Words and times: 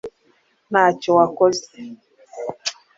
ntacyo 0.69 1.09
wakoze 1.17 1.65